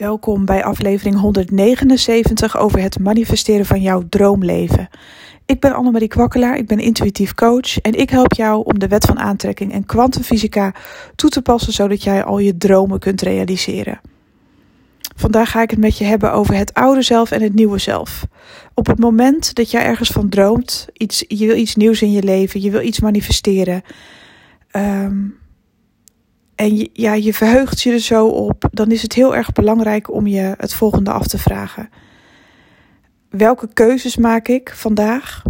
[0.00, 4.88] Welkom bij aflevering 179 over het manifesteren van jouw droomleven.
[5.46, 9.04] Ik ben Annemarie Kwakkelaar, ik ben intuïtief coach en ik help jou om de wet
[9.04, 10.74] van aantrekking en kwantumfysica
[11.14, 14.00] toe te passen zodat jij al je dromen kunt realiseren.
[15.16, 18.26] Vandaag ga ik het met je hebben over het oude zelf en het nieuwe zelf.
[18.74, 22.22] Op het moment dat jij ergens van droomt, iets, je wil iets nieuws in je
[22.22, 23.82] leven, je wil iets manifesteren.
[24.76, 25.39] Um,
[26.60, 30.12] en je, ja, je verheugt je er zo op, dan is het heel erg belangrijk
[30.12, 31.90] om je het volgende af te vragen.
[33.30, 35.42] Welke keuzes maak ik vandaag?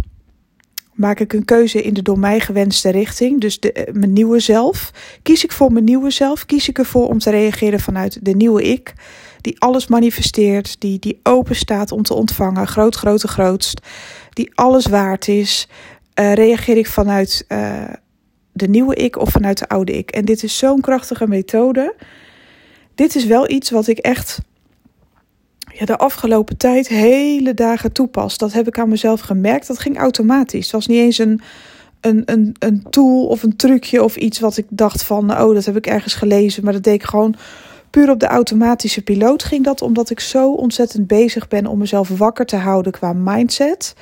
[0.93, 4.39] Maak ik een keuze in de door mij gewenste richting, dus de, eh, mijn nieuwe
[4.39, 4.91] zelf?
[5.21, 6.45] Kies ik voor mijn nieuwe zelf?
[6.45, 8.93] Kies ik ervoor om te reageren vanuit de nieuwe ik,
[9.41, 13.81] die alles manifesteert, die, die open staat om te ontvangen, groot, grote, grootst,
[14.33, 15.67] die alles waard is?
[16.19, 17.83] Uh, reageer ik vanuit uh,
[18.53, 20.11] de nieuwe ik of vanuit de oude ik.
[20.11, 21.95] En dit is zo'n krachtige methode.
[22.95, 24.41] Dit is wel iets wat ik echt
[25.73, 28.37] ja, de afgelopen tijd hele dagen toepas.
[28.37, 29.67] Dat heb ik aan mezelf gemerkt.
[29.67, 30.63] Dat ging automatisch.
[30.63, 31.41] Het was niet eens een,
[32.01, 35.31] een, een, een tool of een trucje of iets wat ik dacht van...
[35.41, 36.63] oh, dat heb ik ergens gelezen.
[36.63, 37.35] Maar dat deed ik gewoon
[37.89, 39.81] puur op de automatische piloot ging dat...
[39.81, 43.95] omdat ik zo ontzettend bezig ben om mezelf wakker te houden qua mindset...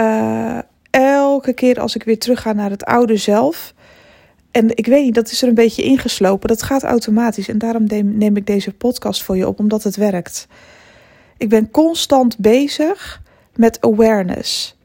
[0.00, 0.58] Uh,
[0.92, 3.74] elke keer als ik weer terug ga naar het oude zelf.
[4.50, 6.48] En ik weet niet, dat is er een beetje ingeslopen.
[6.48, 7.48] Dat gaat automatisch.
[7.48, 10.46] En daarom neem ik deze podcast voor je op, omdat het werkt.
[11.36, 13.22] Ik ben constant bezig
[13.54, 14.76] met awareness.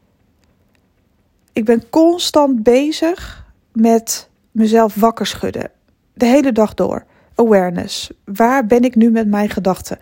[1.54, 5.72] Ik ben constant bezig met mezelf wakker schudden.
[6.14, 7.06] De hele dag door.
[7.36, 8.12] Awareness.
[8.26, 9.98] Waar ben ik nu met mijn gedachten?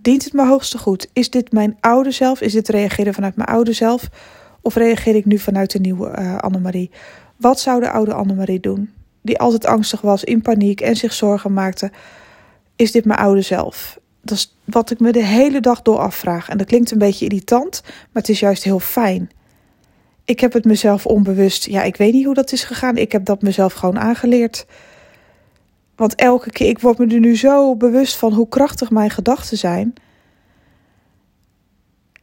[0.00, 1.08] Dient het me hoogste goed?
[1.12, 2.40] Is dit mijn oude zelf?
[2.40, 4.08] Is dit reageren vanuit mijn oude zelf?
[4.64, 6.90] Of reageer ik nu vanuit de nieuwe uh, Annemarie?
[7.36, 8.90] Wat zou de oude Annemarie doen?
[9.22, 11.90] Die altijd angstig was, in paniek en zich zorgen maakte.
[12.76, 13.98] Is dit mijn oude zelf?
[14.20, 16.48] Dat is wat ik me de hele dag door afvraag.
[16.48, 19.30] En dat klinkt een beetje irritant, maar het is juist heel fijn.
[20.24, 21.66] Ik heb het mezelf onbewust.
[21.66, 22.96] Ja, ik weet niet hoe dat is gegaan.
[22.96, 24.66] Ik heb dat mezelf gewoon aangeleerd.
[25.96, 29.58] Want elke keer, ik word me er nu zo bewust van hoe krachtig mijn gedachten
[29.58, 29.94] zijn.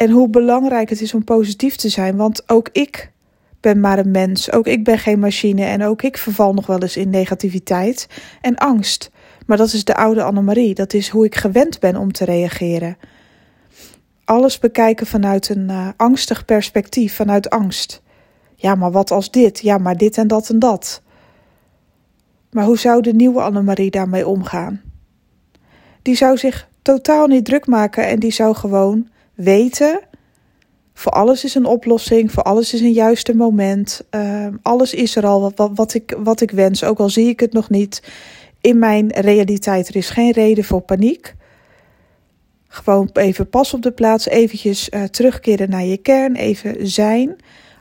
[0.01, 2.16] En hoe belangrijk het is om positief te zijn.
[2.16, 3.12] Want ook ik
[3.59, 4.51] ben maar een mens.
[4.51, 5.66] Ook ik ben geen machine.
[5.66, 8.07] En ook ik verval nog wel eens in negativiteit
[8.41, 9.12] en angst.
[9.45, 10.73] Maar dat is de oude Annemarie.
[10.73, 12.97] Dat is hoe ik gewend ben om te reageren.
[14.23, 18.01] Alles bekijken vanuit een uh, angstig perspectief, vanuit angst.
[18.56, 19.59] Ja, maar wat als dit?
[19.59, 21.01] Ja, maar dit en dat en dat.
[22.51, 24.81] Maar hoe zou de nieuwe Annemarie daarmee omgaan?
[26.01, 29.09] Die zou zich totaal niet druk maken en die zou gewoon
[29.44, 30.00] weten.
[30.94, 34.02] Voor alles is een oplossing, voor alles is een juiste moment.
[34.16, 37.40] Uh, alles is er al wat, wat, ik, wat ik wens, ook al zie ik
[37.40, 38.03] het nog niet
[38.62, 39.88] in mijn realiteit.
[39.88, 41.35] Er is geen reden voor paniek.
[42.68, 47.35] Gewoon even pas op de plaats, eventjes uh, terugkeren naar je kern, even zijn.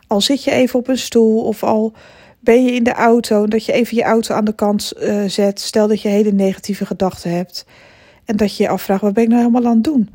[0.07, 1.93] Al zit je even op een stoel of al
[2.41, 5.61] ben je in de auto, dat je even je auto aan de kant uh, zet.
[5.61, 7.67] Stel dat je hele negatieve gedachten hebt
[8.25, 10.09] en dat je je afvraagt, wat ben ik nou helemaal aan het doen?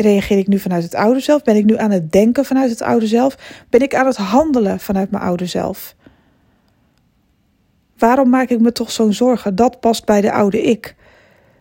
[0.00, 1.42] Reageer ik nu vanuit het oude zelf?
[1.42, 3.36] Ben ik nu aan het denken vanuit het oude zelf?
[3.70, 5.94] Ben ik aan het handelen vanuit mijn oude zelf?
[7.98, 9.54] Waarom maak ik me toch zo'n zorgen?
[9.54, 10.94] Dat past bij de oude ik.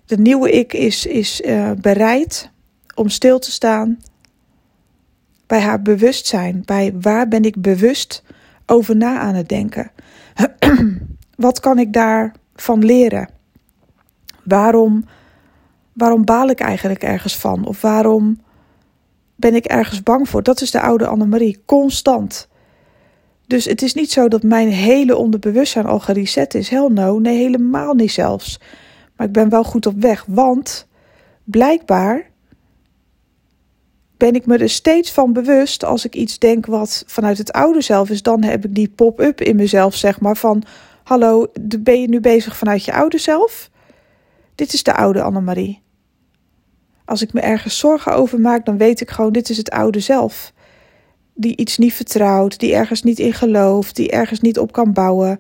[0.06, 2.52] De nieuwe ik is, is uh, bereid
[2.96, 4.00] om stil te staan
[5.48, 6.62] bij haar bewustzijn.
[6.66, 8.24] Bij waar ben ik bewust
[8.66, 9.92] over na aan het denken?
[11.36, 13.30] Wat kan ik daarvan leren?
[14.44, 15.06] Waarom
[15.98, 17.66] waarom baal ik eigenlijk ergens van?
[17.66, 18.42] Of waarom
[19.36, 20.44] ben ik ergens bang voor?
[20.44, 22.48] Dat is de oude Annemarie, constant.
[23.48, 26.70] Dus het is niet zo dat mijn hele onderbewustzijn al gereset is.
[26.70, 28.60] Hell no, nee, helemaal niet zelfs.
[29.16, 30.88] Maar ik ben wel goed op weg, want
[31.44, 32.30] blijkbaar
[34.18, 37.82] ben ik me er steeds van bewust als ik iets denk wat vanuit het oude
[37.82, 40.64] zelf is, dan heb ik die pop-up in mezelf, zeg maar, van
[41.04, 43.70] hallo, ben je nu bezig vanuit je oude zelf?
[44.56, 45.86] Dit is de oude Annemarie.
[47.08, 50.00] Als ik me ergens zorgen over maak, dan weet ik gewoon: dit is het oude
[50.00, 50.54] zelf.
[51.34, 55.40] Die iets niet vertrouwt, die ergens niet in gelooft, die ergens niet op kan bouwen.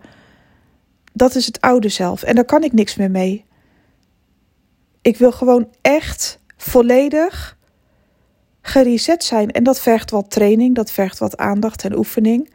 [1.13, 3.45] Dat is het oude zelf en daar kan ik niks meer mee.
[5.01, 7.57] Ik wil gewoon echt volledig
[8.61, 9.51] gereset zijn.
[9.51, 12.49] En dat vergt wat training, dat vergt wat aandacht en oefening.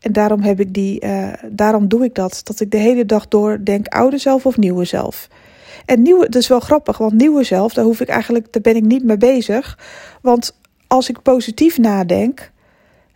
[0.00, 2.40] En daarom heb ik die, uh, daarom doe ik dat.
[2.44, 5.28] Dat ik de hele dag door denk oude zelf of nieuwe zelf.
[5.84, 8.76] En nieuwe, dat is wel grappig, want nieuwe zelf, daar hoef ik eigenlijk, daar ben
[8.76, 9.78] ik niet mee bezig.
[10.22, 12.52] Want als ik positief nadenk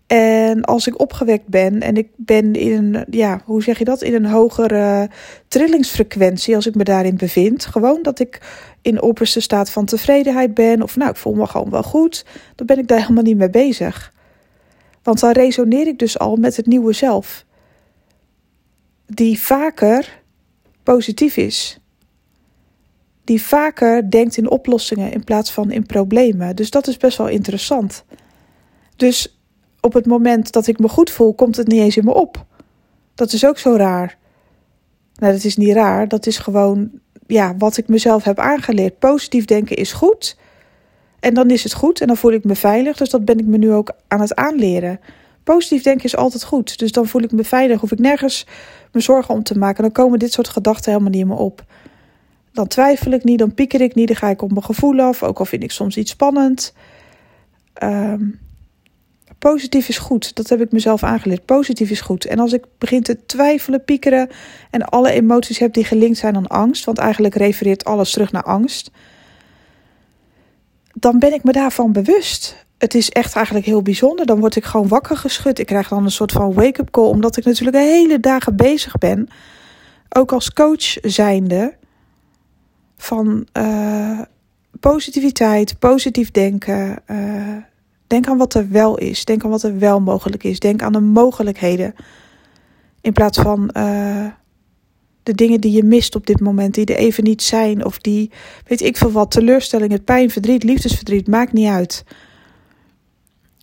[0.06, 4.02] En als ik opgewekt ben en ik ben in een, ja, hoe zeg je dat,
[4.02, 5.08] in een hogere
[5.48, 8.40] trillingsfrequentie, als ik me daarin bevind, gewoon dat ik
[8.82, 12.24] in opperste staat van tevredenheid ben, of nou, ik voel me gewoon wel goed,
[12.54, 14.12] dan ben ik daar helemaal niet mee bezig.
[15.02, 17.44] Want dan resoneer ik dus al met het nieuwe zelf,
[19.06, 20.22] die vaker
[20.82, 21.80] positief is.
[23.28, 26.56] Die vaker denkt in oplossingen in plaats van in problemen.
[26.56, 28.04] Dus dat is best wel interessant.
[28.96, 29.38] Dus
[29.80, 32.44] op het moment dat ik me goed voel, komt het niet eens in me op.
[33.14, 34.19] Dat is ook zo raar.
[35.14, 36.08] Nou, dat is niet raar.
[36.08, 36.90] Dat is gewoon
[37.26, 38.98] ja, wat ik mezelf heb aangeleerd.
[38.98, 40.36] Positief denken is goed.
[41.20, 42.96] En dan is het goed en dan voel ik me veilig.
[42.96, 45.00] Dus dat ben ik me nu ook aan het aanleren.
[45.44, 46.78] Positief denken is altijd goed.
[46.78, 47.80] Dus dan voel ik me veilig.
[47.80, 48.46] Hoef ik nergens
[48.92, 49.82] me zorgen om te maken.
[49.82, 51.64] Dan komen dit soort gedachten helemaal niet in me op.
[52.58, 55.22] Dan twijfel ik niet, dan pieker ik niet, dan ga ik op mijn gevoel af.
[55.22, 56.75] Ook al vind ik soms iets spannend.
[57.82, 58.38] Um,
[59.38, 60.34] Positief is goed.
[60.34, 61.44] Dat heb ik mezelf aangeleerd.
[61.44, 62.25] Positief is goed.
[62.25, 64.31] En als ik begin te twijfelen, piekeren
[64.70, 68.43] en alle emoties heb die gelinkt zijn aan angst, want eigenlijk refereert alles terug naar
[68.43, 68.90] angst,
[70.94, 72.66] dan ben ik me daarvan bewust.
[72.78, 74.26] Het is echt eigenlijk heel bijzonder.
[74.26, 75.58] Dan word ik gewoon wakker geschud.
[75.58, 78.99] Ik krijg dan een soort van wake-up call, omdat ik natuurlijk de hele dagen bezig
[78.99, 79.28] ben,
[80.08, 81.77] ook als coach zijnde,
[82.98, 84.20] van uh,
[84.80, 87.02] positiviteit, positief denken.
[87.10, 87.56] Uh,
[88.08, 89.24] Denk aan wat er wel is.
[89.24, 90.58] Denk aan wat er wel mogelijk is.
[90.58, 91.94] Denk aan de mogelijkheden.
[93.00, 94.26] In plaats van uh,
[95.22, 97.84] de dingen die je mist op dit moment, die er even niet zijn.
[97.84, 98.30] Of die,
[98.66, 102.04] weet ik veel wat, teleurstellingen, pijn, verdriet, liefdesverdriet, maakt niet uit.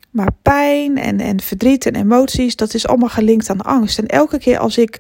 [0.09, 3.99] Maar pijn en, en verdriet en emoties, dat is allemaal gelinkt aan angst.
[3.99, 4.99] En elke keer als ik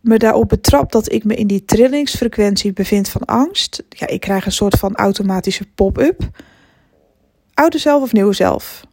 [0.00, 4.46] me daarop betrap dat ik me in die trillingsfrequentie bevind van angst, ja, ik krijg
[4.46, 6.30] een soort van automatische pop-up
[7.58, 8.86] oude zelf of nieuwe zelf?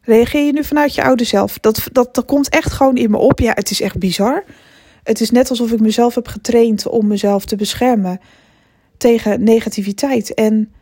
[0.00, 1.58] Reageer je nu vanuit je oude zelf?
[1.58, 3.38] Dat, dat, dat komt echt gewoon in me op.
[3.38, 4.44] Ja, het is echt bizar.
[5.02, 8.20] Het is net alsof ik mezelf heb getraind om mezelf te beschermen
[8.96, 10.34] tegen negativiteit.
[10.34, 10.72] En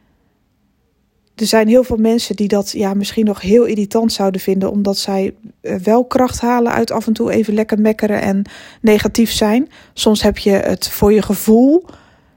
[1.37, 4.99] er zijn heel veel mensen die dat ja, misschien nog heel irritant zouden vinden, omdat
[4.99, 8.43] zij eh, wel kracht halen uit af en toe even lekker mekkeren en
[8.81, 9.69] negatief zijn.
[9.93, 11.85] Soms heb je het voor je gevoel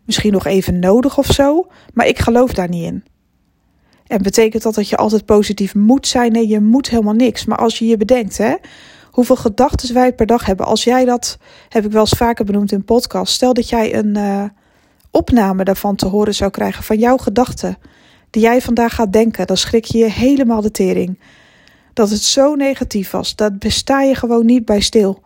[0.04, 3.04] misschien nog even nodig of zo, maar ik geloof daar niet in.
[4.08, 6.32] En betekent dat dat je altijd positief moet zijn?
[6.32, 7.46] Nee, je moet helemaal niks.
[7.46, 8.56] Maar als je je bedenkt, hè,
[9.12, 10.66] hoeveel gedachten wij per dag hebben.
[10.66, 11.38] Als jij dat,
[11.70, 13.34] heb ik wel eens vaker benoemd in podcast.
[13.34, 14.44] Stel dat jij een uh,
[15.12, 17.78] opname daarvan te horen zou krijgen van jouw gedachten.
[18.30, 19.48] Die jij vandaag gaat denken.
[19.48, 21.20] Dan schrik je je helemaal de tering.
[21.94, 23.36] Dat het zo negatief was.
[23.36, 25.22] Dat besta je gewoon niet bij stil.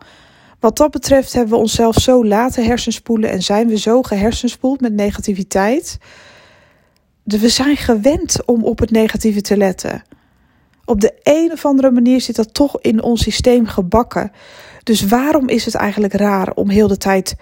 [0.60, 3.30] Wat dat betreft hebben we onszelf zo laten hersenspoelen.
[3.30, 5.98] En zijn we zo gehersenspoeld met negativiteit
[7.24, 10.02] we zijn gewend om op het negatieve te letten.
[10.84, 14.32] Op de een of andere manier zit dat toch in ons systeem gebakken.
[14.82, 17.36] Dus waarom is het eigenlijk raar om heel de tijd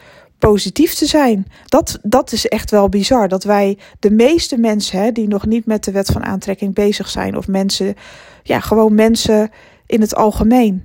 [0.49, 1.47] positief te zijn?
[1.67, 3.29] Dat, dat is echt wel bizar.
[3.29, 7.09] Dat wij, de meeste mensen hè, die nog niet met de wet van aantrekking bezig
[7.09, 7.95] zijn, of mensen,
[8.43, 9.51] ja, gewoon mensen
[9.87, 10.85] in het algemeen,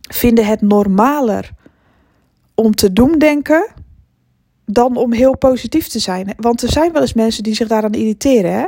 [0.00, 1.50] vinden het normaler
[2.54, 3.66] om te doemdenken
[4.64, 6.34] dan om heel positief te zijn.
[6.36, 8.52] Want er zijn wel eens mensen die zich daaraan irriteren.
[8.52, 8.66] Hè?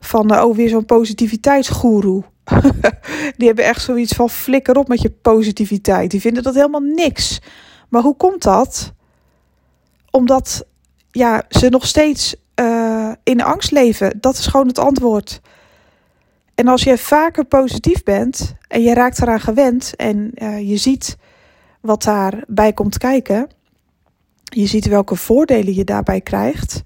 [0.00, 2.22] Van, oh, weer zo'n positiviteitsgoeroe.
[3.38, 6.10] die hebben echt zoiets van flikker op met je positiviteit.
[6.10, 7.40] Die vinden dat helemaal niks.
[7.88, 8.92] Maar hoe komt dat?
[10.10, 10.66] Omdat
[11.10, 14.18] ja, ze nog steeds uh, in angst leven.
[14.20, 15.40] Dat is gewoon het antwoord.
[16.54, 21.16] En als je vaker positief bent en je raakt eraan gewend en uh, je ziet
[21.80, 23.48] wat daarbij komt kijken,
[24.42, 26.82] je ziet welke voordelen je daarbij krijgt,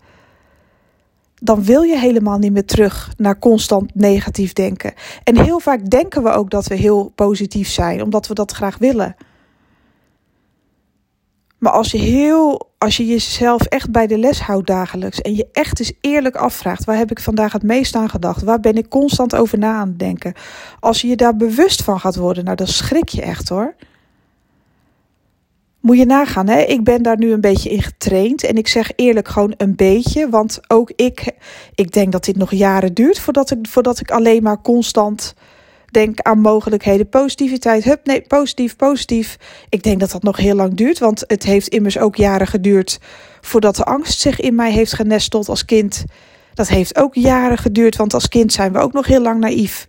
[1.34, 4.94] dan wil je helemaal niet meer terug naar constant negatief denken.
[5.24, 8.78] En heel vaak denken we ook dat we heel positief zijn, omdat we dat graag
[8.78, 9.16] willen.
[11.60, 15.46] Maar als je, heel, als je jezelf echt bij de les houdt dagelijks en je
[15.52, 18.42] echt eens eerlijk afvraagt: waar heb ik vandaag het meest aan gedacht?
[18.42, 20.34] Waar ben ik constant over na aan denken?
[20.80, 23.74] Als je je daar bewust van gaat worden, nou dan schrik je echt hoor.
[25.80, 26.60] Moet je nagaan, hè?
[26.60, 28.44] ik ben daar nu een beetje in getraind.
[28.44, 30.28] En ik zeg eerlijk gewoon een beetje.
[30.28, 31.32] Want ook ik,
[31.74, 35.34] ik denk dat dit nog jaren duurt voordat ik, voordat ik alleen maar constant
[35.90, 37.08] denk aan mogelijkheden.
[37.08, 39.36] Positiviteit, hup, nee, positief, positief.
[39.68, 40.98] Ik denk dat dat nog heel lang duurt.
[40.98, 42.98] Want het heeft immers ook jaren geduurd
[43.40, 46.04] voordat de angst zich in mij heeft genesteld als kind.
[46.54, 49.86] Dat heeft ook jaren geduurd, want als kind zijn we ook nog heel lang naïef.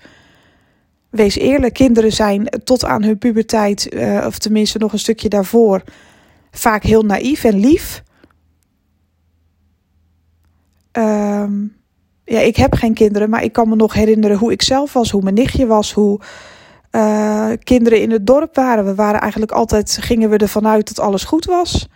[1.09, 5.83] Wees eerlijk, kinderen zijn tot aan hun puberteit, uh, of tenminste nog een stukje daarvoor,
[6.51, 8.03] vaak heel naïef en lief.
[10.91, 11.80] Um,
[12.31, 15.11] ja, ik heb geen kinderen, maar ik kan me nog herinneren hoe ik zelf was,
[15.11, 16.19] hoe mijn nichtje was, hoe
[16.91, 18.85] uh, kinderen in het dorp waren.
[18.85, 21.87] We waren eigenlijk altijd, gingen we ervan uit dat alles goed was.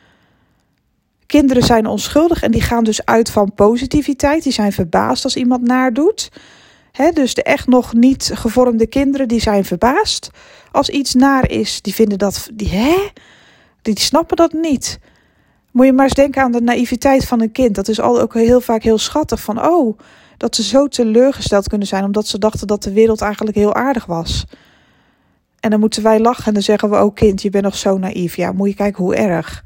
[1.26, 4.44] Kinderen zijn onschuldig en die gaan dus uit van positiviteit.
[4.44, 6.32] Die zijn verbaasd als iemand naar doet.
[7.14, 10.30] Dus de echt nog niet gevormde kinderen, die zijn verbaasd.
[10.72, 12.96] Als iets naar is, die vinden dat, die, hè?
[13.82, 15.00] Die snappen dat niet.
[15.72, 17.76] Moet je maar eens denken aan de naïviteit van een kind.
[17.76, 19.42] Dat is al ook heel vaak heel schattig.
[19.42, 19.98] Van, oh,
[20.38, 24.06] dat ze zo teleurgesteld kunnen zijn omdat ze dachten dat de wereld eigenlijk heel aardig
[24.06, 24.46] was.
[25.60, 27.98] En dan moeten wij lachen en dan zeggen we, oh kind, je bent nog zo
[27.98, 28.36] naïef.
[28.36, 29.64] Ja, moet je kijken hoe erg.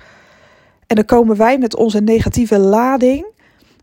[0.87, 3.25] En dan komen wij met onze negatieve lading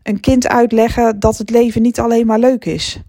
[0.03, 3.01] een kind uitleggen dat het leven niet alleen maar leuk is.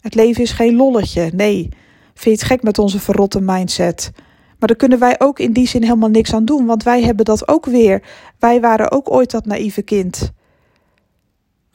[0.00, 1.30] Het leven is geen lolletje.
[1.34, 1.68] Nee,
[2.14, 4.10] vind je het gek met onze verrotte mindset?
[4.58, 7.24] Maar daar kunnen wij ook in die zin helemaal niks aan doen, want wij hebben
[7.24, 8.02] dat ook weer.
[8.38, 10.32] Wij waren ook ooit dat naïeve kind.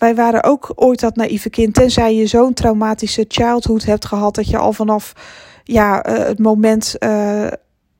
[0.01, 4.49] Wij waren ook ooit dat naïeve kind, tenzij je zo'n traumatische childhood hebt gehad dat
[4.49, 5.13] je al vanaf
[5.63, 7.47] ja, uh, het moment, uh,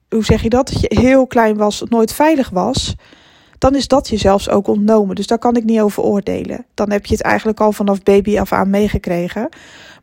[0.09, 2.95] hoe zeg je dat, dat je heel klein was, nooit veilig was
[3.61, 5.15] dan is dat je zelfs ook ontnomen.
[5.15, 6.65] Dus daar kan ik niet over oordelen.
[6.73, 9.49] Dan heb je het eigenlijk al vanaf baby af aan meegekregen.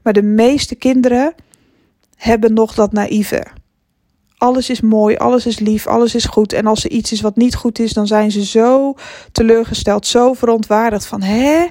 [0.02, 1.34] Maar de meeste kinderen
[2.16, 3.46] hebben nog dat naïeve.
[4.38, 6.52] Alles is mooi, alles is lief, alles is goed.
[6.52, 8.94] En als er iets is wat niet goed is, dan zijn ze zo
[9.32, 11.66] teleurgesteld, zo verontwaardigd van hè?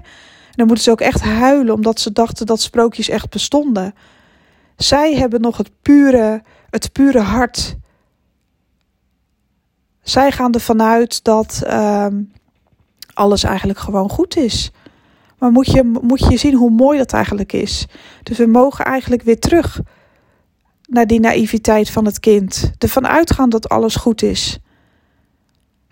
[0.52, 3.94] dan moeten ze ook echt huilen omdat ze dachten dat sprookjes echt bestonden.
[4.76, 7.78] Zij hebben nog het pure, het pure hart
[10.10, 12.08] zij gaan ervan uit dat uh,
[13.14, 14.72] alles eigenlijk gewoon goed is.
[15.40, 17.86] Maar moet je, moet je zien hoe mooi dat eigenlijk is.
[18.24, 19.80] Dus we mogen eigenlijk weer terug
[20.88, 22.72] naar die naïviteit van het kind.
[22.78, 24.60] Ervan uitgaan dat alles goed is.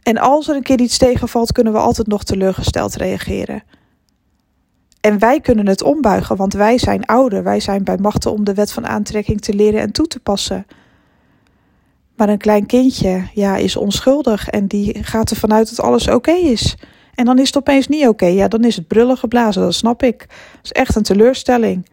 [0.04, 3.64] En als er een keer iets tegenvalt, kunnen we altijd nog teleurgesteld reageren.
[5.02, 7.44] En wij kunnen het ombuigen, want wij zijn ouder.
[7.44, 10.66] Wij zijn bij machten om de wet van aantrekking te leren en toe te passen.
[12.16, 16.32] Maar een klein kindje ja, is onschuldig en die gaat ervan uit dat alles oké
[16.32, 16.76] is.
[17.16, 18.26] En dan is het opeens niet oké.
[18.26, 20.18] Ja, dan is het brullen geblazen, dat snap ik.
[20.18, 21.86] Dat is echt een teleurstelling.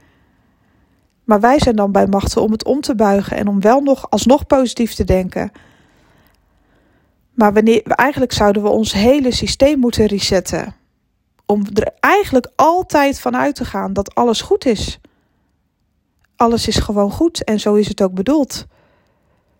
[1.33, 4.11] Maar wij zijn dan bij machten om het om te buigen en om wel nog
[4.11, 5.53] alsnog positief te denken.
[7.35, 10.75] Maar wanneer, eigenlijk zouden we ons hele systeem moeten resetten.
[11.47, 15.01] Om er eigenlijk altijd van uit te gaan dat alles goed is.
[16.37, 18.67] Alles is gewoon goed en zo is het ook bedoeld.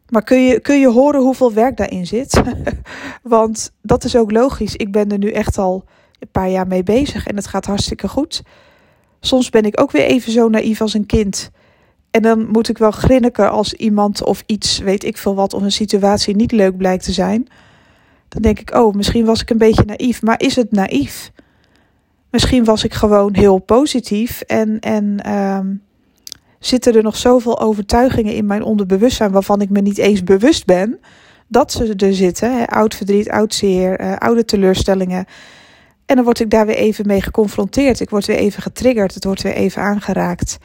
[0.09, 2.43] Maar kun je, kun je horen hoeveel werk daarin zit?
[3.23, 4.77] Want dat is ook logisch.
[4.77, 5.85] Ik ben er nu echt al
[6.19, 8.43] een paar jaar mee bezig en het gaat hartstikke goed.
[9.21, 11.51] Soms ben ik ook weer even zo naïef als een kind.
[12.13, 15.63] En dan moet ik wel grinniken als iemand of iets, weet ik veel wat, of
[15.63, 17.49] een situatie niet leuk blijkt te zijn.
[18.29, 20.23] Dan denk ik, oh, misschien was ik een beetje naïef.
[20.23, 21.33] Maar is het naïef?
[22.31, 25.83] Misschien was ik gewoon heel positief en, en um,
[26.59, 31.01] zitten er nog zoveel overtuigingen in mijn onderbewustzijn waarvan ik me niet eens bewust ben
[31.49, 32.67] dat ze er zitten.
[32.67, 35.25] Oud verdriet, oud zeer, uh, oude teleurstellingen.
[36.07, 38.01] En dan word ik daar weer even mee geconfronteerd.
[38.01, 39.15] Ik word weer even getriggerd.
[39.15, 40.59] Het wordt weer even aangeraakt.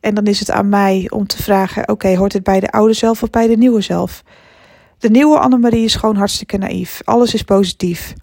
[0.00, 2.92] En dan is het aan mij om te vragen: oké, hoort het bij de oude
[2.92, 4.22] zelf of bij de nieuwe zelf?
[4.98, 7.00] De nieuwe Annemarie is gewoon hartstikke naïef.
[7.04, 8.14] Alles is positief.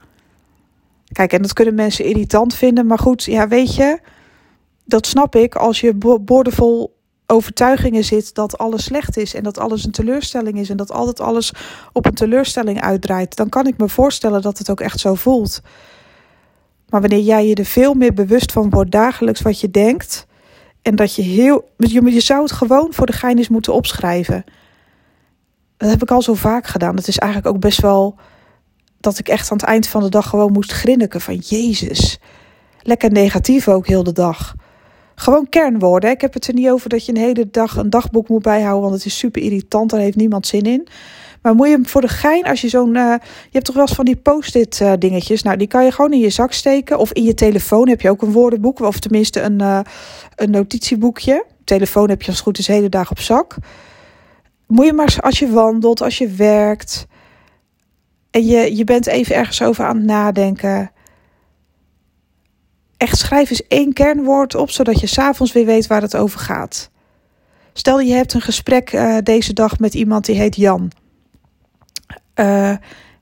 [1.11, 2.85] Kijk, en dat kunnen mensen irritant vinden.
[2.87, 3.99] Maar goed, ja, weet je,
[4.85, 6.95] dat snap ik als je boordevol
[7.27, 11.19] overtuigingen zit dat alles slecht is en dat alles een teleurstelling is en dat altijd
[11.19, 11.51] alles
[11.93, 15.61] op een teleurstelling uitdraait, dan kan ik me voorstellen dat het ook echt zo voelt.
[16.89, 20.27] Maar wanneer jij je er veel meer bewust van wordt dagelijks wat je denkt
[20.85, 21.69] en dat je heel.
[21.77, 24.43] Je, zou het gewoon voor de gein eens moeten opschrijven.
[25.77, 26.95] Dat heb ik al zo vaak gedaan.
[26.95, 28.15] Het is eigenlijk ook best wel
[28.99, 32.19] dat ik echt aan het eind van de dag gewoon moest grinniken van Jezus.
[32.81, 34.55] Lekker negatief ook heel de dag.
[35.15, 36.09] Gewoon kernwoorden.
[36.09, 38.81] Ik heb het er niet over dat je een hele dag een dagboek moet bijhouden,
[38.81, 39.89] want het is super irritant.
[39.89, 40.87] Daar heeft niemand zin in.
[41.45, 42.95] Maar moet je voor de gein, als je zo'n.
[42.95, 45.43] Uh, je hebt toch wel eens van die post-it uh, dingetjes.
[45.43, 46.97] Nou, die kan je gewoon in je zak steken.
[46.97, 48.79] Of in je telefoon heb je ook een woordenboek.
[48.79, 49.79] Of tenminste een, uh,
[50.35, 51.45] een notitieboekje.
[51.63, 53.55] Telefoon heb je als het goed is de hele dag op zak.
[54.67, 57.07] Moet je maar als je wandelt, als je werkt.
[58.31, 60.91] En je, je bent even ergens over aan het nadenken
[62.97, 66.89] echt schrijf eens één kernwoord op, zodat je s'avonds weer weet waar het over gaat.
[67.73, 70.91] Stel je hebt een gesprek deze dag met iemand die heet Jan.
[72.39, 72.75] Uh,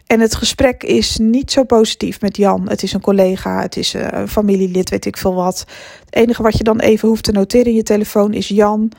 [0.07, 2.69] en het gesprek is niet zo positief met Jan.
[2.69, 5.65] Het is een collega, het is eh, een familielid, weet ik veel wat.
[6.05, 8.91] Het enige wat je dan even hoeft te noteren in je telefoon is Jan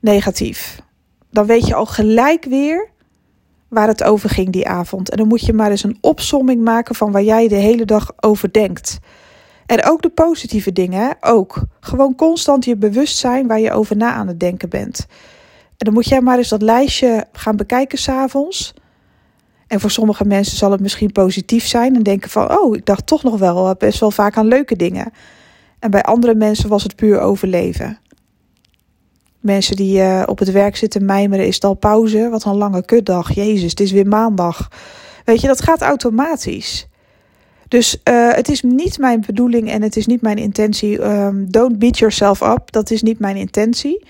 [0.00, 0.78] negatief.
[1.30, 2.88] Dan weet je al gelijk weer
[3.68, 5.10] waar het over ging die avond.
[5.10, 8.12] En dan moet je maar eens een opsomming maken van waar jij de hele dag
[8.20, 8.98] over denkt.
[9.66, 11.62] En ook de positieve dingen, ook.
[11.80, 15.06] Gewoon constant je bewustzijn waar je over na aan het denken bent.
[15.76, 18.74] En dan moet jij maar eens dat lijstje gaan bekijken s'avonds.
[19.74, 23.06] En voor sommige mensen zal het misschien positief zijn en denken van, oh, ik dacht
[23.06, 25.12] toch nog wel best wel vaak aan leuke dingen.
[25.78, 27.98] En bij andere mensen was het puur overleven.
[29.40, 32.28] Mensen die uh, op het werk zitten mijmeren, is het al pauze?
[32.28, 33.34] Wat een lange kutdag.
[33.34, 34.68] Jezus, het is weer maandag.
[35.24, 36.88] Weet je, dat gaat automatisch.
[37.68, 41.02] Dus uh, het is niet mijn bedoeling en het is niet mijn intentie.
[41.02, 42.72] Um, don't beat yourself up.
[42.72, 44.04] Dat is niet mijn intentie.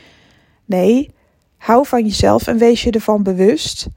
[0.65, 1.11] Nee,
[1.57, 3.89] hou van jezelf en wees je ervan bewust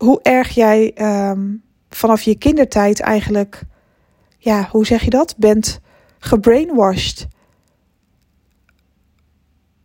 [0.00, 0.94] hoe erg jij
[1.30, 3.62] um, vanaf je kindertijd eigenlijk,
[4.38, 5.34] ja, hoe zeg je dat?
[5.36, 5.80] Bent
[6.18, 7.26] gebrainwashed.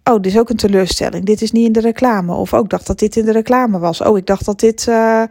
[0.04, 1.26] Oh, dit is ook een teleurstelling.
[1.26, 2.34] Dit is niet in de reclame.
[2.34, 4.02] Of ook oh, dacht dat dit in de reclame was.
[4.02, 4.88] Oh, ik dacht dat dit.
[4.88, 5.24] Uh,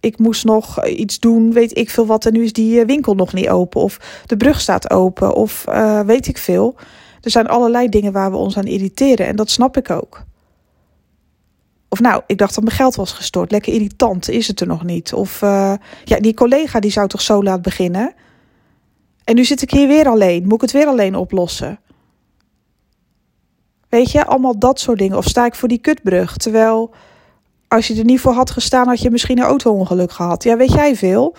[0.00, 2.26] ik moest nog iets doen, weet ik veel wat.
[2.26, 3.80] En nu is die eh, winkel nog niet open.
[3.80, 5.34] Of de brug staat open.
[5.34, 6.74] Of uh, weet ik veel.
[7.20, 9.26] Er zijn allerlei dingen waar we ons aan irriteren.
[9.26, 10.24] En dat snap ik ook.
[11.92, 13.50] Of nou, ik dacht dat mijn geld was gestort.
[13.50, 15.12] Lekker irritant, is het er nog niet.
[15.12, 18.14] Of uh, ja, die collega die zou toch zo laat beginnen.
[19.24, 20.42] En nu zit ik hier weer alleen.
[20.42, 21.80] Moet ik het weer alleen oplossen?
[23.88, 25.16] Weet je, allemaal dat soort dingen.
[25.16, 26.36] Of sta ik voor die kutbrug?
[26.36, 26.94] Terwijl,
[27.68, 30.42] als je er niet voor had gestaan, had je misschien een auto-ongeluk gehad.
[30.42, 31.36] Ja, weet jij veel?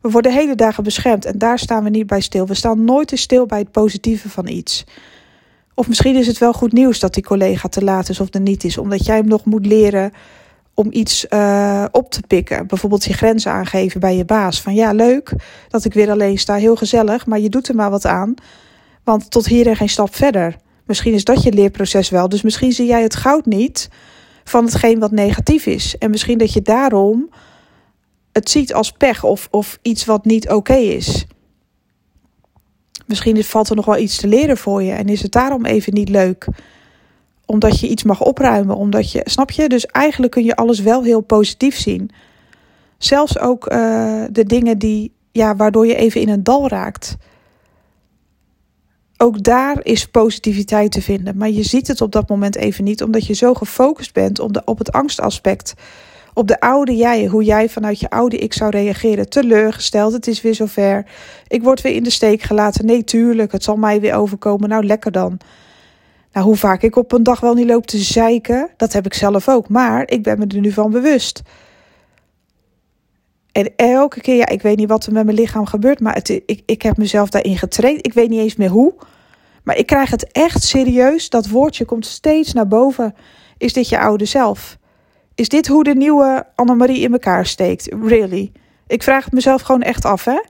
[0.00, 2.46] We worden hele dagen beschermd en daar staan we niet bij stil.
[2.46, 4.84] We staan nooit te stil bij het positieve van iets.
[5.78, 8.40] Of misschien is het wel goed nieuws dat die collega te laat is of er
[8.40, 10.12] niet is, omdat jij hem nog moet leren
[10.74, 12.66] om iets uh, op te pikken.
[12.66, 14.60] Bijvoorbeeld je grenzen aangeven bij je baas.
[14.60, 15.32] Van ja, leuk
[15.68, 18.34] dat ik weer alleen sta, heel gezellig, maar je doet er maar wat aan.
[19.04, 20.56] Want tot hier en geen stap verder.
[20.86, 22.28] Misschien is dat je leerproces wel.
[22.28, 23.88] Dus misschien zie jij het goud niet
[24.44, 25.98] van hetgeen wat negatief is.
[25.98, 27.30] En misschien dat je daarom
[28.32, 31.26] het ziet als pech of, of iets wat niet oké is.
[33.08, 35.94] Misschien valt er nog wel iets te leren voor je en is het daarom even
[35.94, 36.46] niet leuk.
[37.46, 39.68] Omdat je iets mag opruimen, omdat je, snap je?
[39.68, 42.10] Dus eigenlijk kun je alles wel heel positief zien.
[42.98, 47.16] Zelfs ook uh, de dingen die, ja, waardoor je even in een dal raakt.
[49.16, 51.36] Ook daar is positiviteit te vinden.
[51.36, 54.52] Maar je ziet het op dat moment even niet, omdat je zo gefocust bent op,
[54.52, 55.74] de, op het angstaspect
[56.34, 59.28] op de oude jij, hoe jij vanuit je oude ik zou reageren.
[59.28, 61.06] Teleurgesteld, het is weer zover.
[61.48, 62.86] Ik word weer in de steek gelaten.
[62.86, 64.68] Nee, tuurlijk, het zal mij weer overkomen.
[64.68, 65.38] Nou, lekker dan.
[66.32, 69.14] Nou, hoe vaak ik op een dag wel niet loop te zeiken, dat heb ik
[69.14, 69.68] zelf ook.
[69.68, 71.42] Maar ik ben me er nu van bewust.
[73.52, 76.28] En elke keer, ja, ik weet niet wat er met mijn lichaam gebeurt, maar het,
[76.28, 78.06] ik, ik heb mezelf daarin getraind.
[78.06, 78.94] Ik weet niet eens meer hoe.
[79.62, 81.30] Maar ik krijg het echt serieus.
[81.30, 83.14] Dat woordje komt steeds naar boven.
[83.58, 84.78] Is dit je oude zelf?
[85.38, 87.94] Is dit hoe de nieuwe Annemarie in elkaar steekt?
[88.02, 88.52] Really?
[88.86, 90.40] Ik vraag het mezelf gewoon echt af, hè?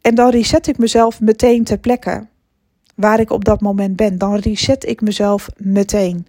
[0.00, 2.26] En dan reset ik mezelf meteen ter plekke.
[2.94, 4.18] Waar ik op dat moment ben.
[4.18, 6.26] Dan reset ik mezelf meteen.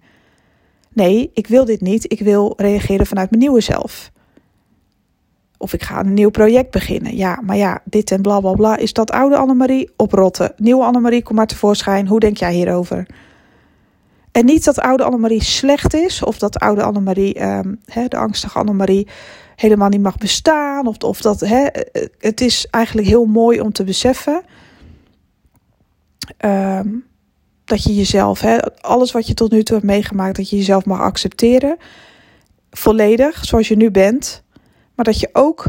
[0.92, 2.12] Nee, ik wil dit niet.
[2.12, 4.10] Ik wil reageren vanuit mijn nieuwe zelf.
[5.58, 7.16] Of ik ga een nieuw project beginnen.
[7.16, 8.76] Ja, maar ja, dit en bla bla bla.
[8.76, 9.90] Is dat oude Annemarie?
[9.96, 10.52] Oprotten.
[10.56, 12.08] Nieuwe Annemarie, kom maar tevoorschijn.
[12.08, 13.06] Hoe denk jij hierover?
[14.36, 19.08] En niet dat oude Annemarie slecht is, of dat oude Annemarie, um, de angstige Annemarie,
[19.54, 20.86] helemaal niet mag bestaan.
[20.86, 21.66] Of, of dat hè,
[22.18, 24.42] het is eigenlijk heel mooi om te beseffen
[26.44, 27.04] um,
[27.64, 28.44] dat je jezelf,
[28.80, 31.76] alles wat je tot nu toe hebt meegemaakt, dat je jezelf mag accepteren.
[32.70, 34.42] Volledig, zoals je nu bent.
[34.94, 35.66] Maar dat je ook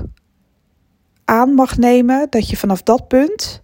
[1.25, 3.61] aan mag nemen dat je vanaf dat punt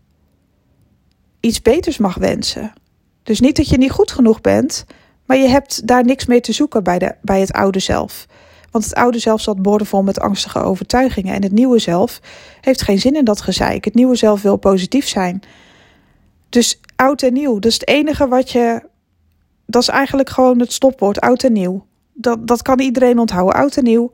[1.39, 2.73] iets beters mag wensen.
[3.23, 4.85] Dus niet dat je niet goed genoeg bent,
[5.25, 8.25] maar je hebt daar niks mee te zoeken bij, de, bij het oude zelf.
[8.71, 11.33] Want het oude zelf zat boordevol met angstige overtuigingen.
[11.33, 12.19] En het nieuwe zelf
[12.61, 13.85] heeft geen zin in dat gezeik.
[13.85, 15.41] Het nieuwe zelf wil positief zijn.
[16.49, 18.81] Dus oud en nieuw, dat is het enige wat je.
[19.65, 21.85] Dat is eigenlijk gewoon het stopwoord, oud en nieuw.
[22.13, 24.11] Dat, dat kan iedereen onthouden, oud en nieuw.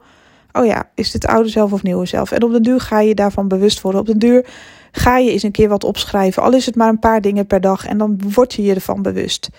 [0.52, 2.32] Oh ja, is dit oude zelf of nieuwe zelf?
[2.32, 4.02] En op den duur ga je daarvan bewust worden.
[4.02, 4.46] Op den duur
[4.92, 6.44] ga je eens een keer wat opschrijven.
[6.44, 7.86] Al is het maar een paar dingen per dag.
[7.86, 9.50] En dan word je je ervan bewust.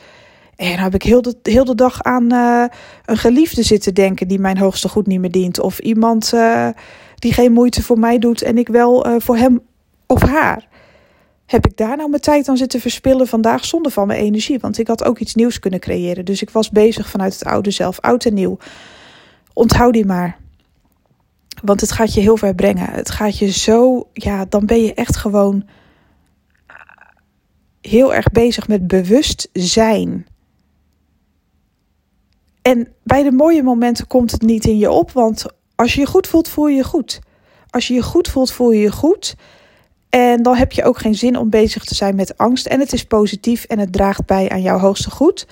[0.56, 2.64] En dan heb ik heel de, heel de dag aan uh,
[3.04, 5.60] een geliefde zitten denken die mijn hoogste goed niet meer dient.
[5.60, 6.68] Of iemand uh,
[7.14, 9.60] die geen moeite voor mij doet en ik wel uh, voor hem
[10.06, 10.68] of haar.
[11.46, 14.58] Heb ik daar nou mijn tijd aan zitten verspillen vandaag zonder van mijn energie?
[14.58, 16.24] Want ik had ook iets nieuws kunnen creëren.
[16.24, 18.58] Dus ik was bezig vanuit het oude zelf, oud en nieuw.
[19.52, 20.39] Onthoud die maar.
[21.62, 22.90] Want het gaat je heel ver brengen.
[22.90, 25.68] Het gaat je zo, ja, dan ben je echt gewoon
[27.80, 30.26] heel erg bezig met bewustzijn.
[32.62, 36.06] En bij de mooie momenten komt het niet in je op, want als je je
[36.06, 37.20] goed voelt, voel je je goed.
[37.70, 39.36] Als je je goed voelt, voel je je goed.
[40.08, 42.66] En dan heb je ook geen zin om bezig te zijn met angst.
[42.66, 45.46] En het is positief en het draagt bij aan jouw hoogste goed.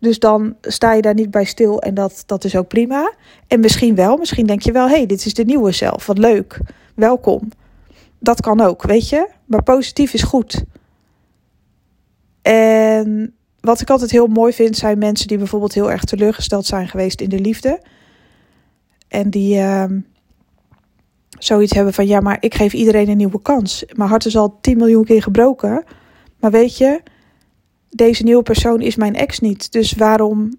[0.00, 3.12] Dus dan sta je daar niet bij stil en dat, dat is ook prima.
[3.46, 6.60] En misschien wel, misschien denk je wel, hey, dit is de nieuwe zelf, wat leuk,
[6.94, 7.48] welkom.
[8.18, 9.28] Dat kan ook, weet je.
[9.44, 10.64] Maar positief is goed.
[12.42, 16.88] En wat ik altijd heel mooi vind, zijn mensen die bijvoorbeeld heel erg teleurgesteld zijn
[16.88, 17.82] geweest in de liefde.
[19.08, 19.84] En die uh,
[21.38, 23.84] zoiets hebben van, ja, maar ik geef iedereen een nieuwe kans.
[23.92, 25.84] Mijn hart is al 10 miljoen keer gebroken.
[26.40, 27.02] Maar weet je,
[27.96, 29.72] deze nieuwe persoon is mijn ex niet.
[29.72, 30.52] Dus waarom?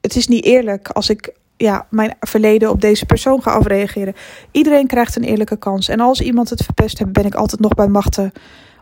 [0.00, 4.14] Het is niet eerlijk als ik ja, mijn verleden op deze persoon ga afreageren.
[4.50, 5.88] Iedereen krijgt een eerlijke kans.
[5.88, 8.32] En als iemand het verpest heeft, ben ik altijd nog bij machten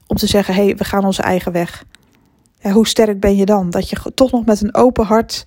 [0.07, 1.85] om te zeggen: hé, hey, we gaan onze eigen weg.
[2.61, 3.70] Hoe sterk ben je dan?
[3.70, 5.47] Dat je toch nog met een open hart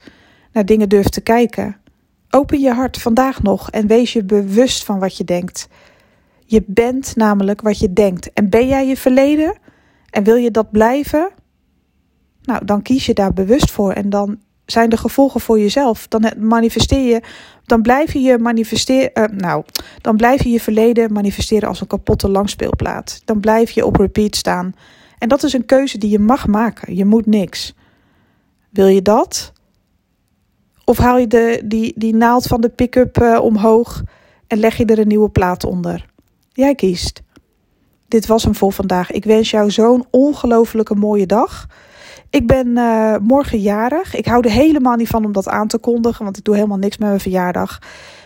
[0.51, 1.77] naar dingen durft te kijken.
[2.29, 5.67] Open je hart vandaag nog en wees je bewust van wat je denkt.
[6.45, 8.33] Je bent namelijk wat je denkt.
[8.33, 9.57] En ben jij je verleden
[10.09, 11.31] en wil je dat blijven?
[12.47, 16.07] Nou, dan kies je daar bewust voor en dan zijn de gevolgen voor jezelf.
[16.07, 17.21] Dan manifesteer je,
[17.65, 19.63] dan blijf je je manifesteren, uh, nou,
[20.01, 23.21] dan blijf je je verleden manifesteren als een kapotte langspeelplaat.
[23.25, 24.73] Dan blijf je op repeat staan.
[25.17, 26.95] En dat is een keuze die je mag maken.
[26.95, 27.73] Je moet niks.
[28.69, 29.53] Wil je dat?
[30.83, 34.03] Of haal je de, die, die naald van de pick-up uh, omhoog
[34.47, 36.05] en leg je er een nieuwe plaat onder?
[36.51, 37.21] Jij kiest.
[38.07, 39.11] Dit was hem voor vandaag.
[39.11, 41.67] Ik wens jou zo'n ongelofelijke mooie dag.
[42.29, 44.15] Ik ben uh, morgen jarig.
[44.15, 46.77] Ik hou er helemaal niet van om dat aan te kondigen, want ik doe helemaal
[46.77, 47.79] niks met mijn verjaardag.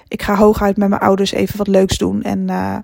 [0.08, 2.78] Ik ga hooguit met mijn ouders even wat leuks doen en uh,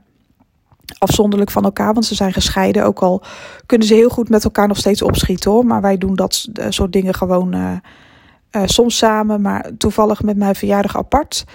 [0.98, 2.86] afzonderlijk van elkaar, want ze zijn gescheiden.
[2.86, 3.24] Ook al
[3.66, 6.66] kunnen ze heel goed met elkaar nog steeds opschieten hoor, maar wij doen dat uh,
[6.70, 7.82] soort dingen gewoon
[8.66, 11.46] soms samen, maar toevallig met mijn verjaardag apart.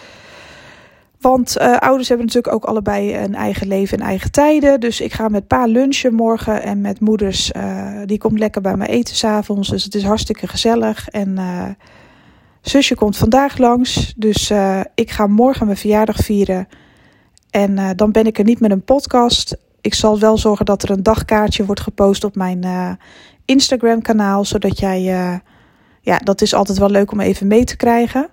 [1.23, 4.81] Want uh, ouders hebben natuurlijk ook allebei een eigen leven en eigen tijden.
[4.81, 6.63] Dus ik ga met pa lunchen morgen.
[6.63, 9.69] En met moeders, uh, die komt lekker bij me eten s'avonds.
[9.69, 11.09] Dus het is hartstikke gezellig.
[11.09, 11.65] En uh,
[12.61, 14.15] zusje komt vandaag langs.
[14.17, 14.53] Dus
[14.95, 16.69] ik ga morgen mijn verjaardag vieren.
[17.51, 19.57] En dan ben ik er niet met een podcast.
[19.81, 22.65] Ik zal wel zorgen dat er een dagkaartje wordt gepost op mijn
[23.45, 24.45] Instagram kanaal.
[24.45, 25.03] Zodat jij,
[26.01, 28.29] ja, dat is altijd wel leuk om even mee te krijgen.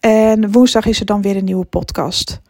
[0.00, 2.40] En woensdag is er dan weer een nieuwe podcast.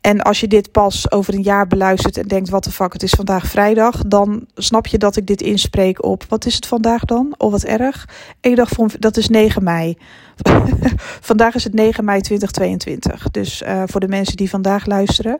[0.00, 3.02] En als je dit pas over een jaar beluistert en denkt: wat de fuck, het
[3.02, 4.02] is vandaag vrijdag.
[4.06, 6.24] Dan snap je dat ik dit inspreek op.
[6.28, 7.34] Wat is het vandaag dan?
[7.38, 8.08] Oh, wat erg.
[8.40, 9.96] Ik dacht: van, dat is 9 mei.
[11.30, 13.30] vandaag is het 9 mei 2022.
[13.30, 15.38] Dus uh, voor de mensen die vandaag luisteren.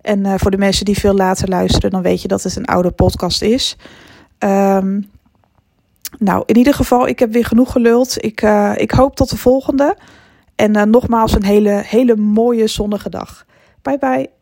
[0.00, 2.64] En uh, voor de mensen die veel later luisteren, dan weet je dat het een
[2.64, 3.76] oude podcast is.
[4.38, 5.10] Um,
[6.18, 8.24] nou, in ieder geval, ik heb weer genoeg geluld.
[8.24, 9.96] Ik, uh, ik hoop tot de volgende.
[10.62, 13.46] En uh, nogmaals een hele, hele mooie zonnige dag.
[13.82, 14.41] Bye bye.